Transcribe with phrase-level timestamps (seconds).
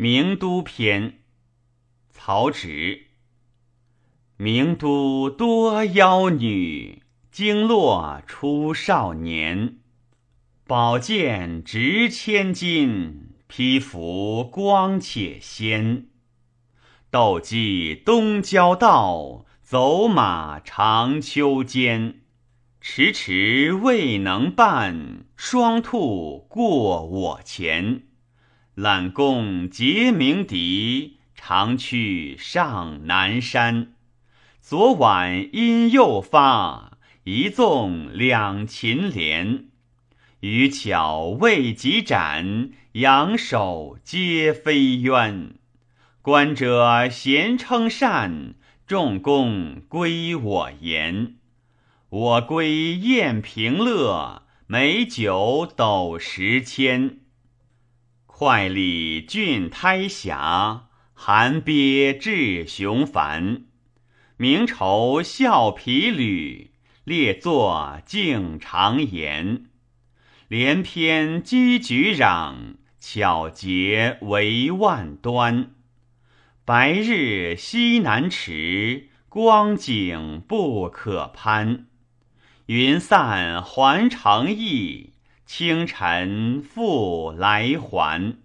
[0.00, 1.18] 名都篇，
[2.08, 3.08] 曹植。
[4.38, 9.76] 名都多妖女，经络出少年。
[10.66, 16.06] 宝剑值千金，披服光且鲜。
[17.10, 22.22] 斗鸡东郊道，走马长秋间。
[22.80, 28.04] 迟迟未能伴，双兔过我前。
[28.80, 33.92] 揽弓结鸣笛，长驱上南山。
[34.58, 39.66] 昨晚因又发，一纵两秦连。
[40.40, 45.56] 渔樵未及斩，扬手皆飞冤。
[46.22, 48.54] 观者咸称善，
[48.86, 51.34] 众公归我言。
[52.08, 57.19] 我归宴平乐，美酒斗十千。
[58.40, 63.64] 快礼郡胎霞，寒鳖志雄繁。
[64.38, 66.70] 明愁笑皮履，
[67.04, 69.66] 列坐敬长言。
[70.48, 75.72] 连篇积举壤，巧结为万端。
[76.64, 81.88] 白日西南池，光景不可攀。
[82.64, 85.12] 云散还长意，
[85.52, 88.36] 清晨复来还。